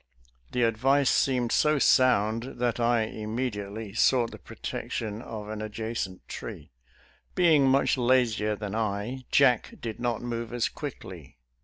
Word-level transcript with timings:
""The 0.53 0.63
advice 0.63 1.11
seemed 1.11 1.51
so 1.51 1.77
sound 1.77 2.55
that 2.57 2.79
I 2.79 3.01
immediately 3.03 3.93
sought 3.93 4.31
the 4.31 4.39
protection 4.39 5.21
of 5.21 5.47
an 5.47 5.61
adjacent 5.61 6.27
tree. 6.27 6.71
Being 7.35 7.67
much 7.67 7.99
lazier 7.99 8.55
than 8.55 8.73
I, 8.73 9.25
Jack 9.29 9.75
did 9.79 9.99
not 9.99 10.23
move 10.23 10.53
as 10.53 10.69
quickly. 10.69 11.37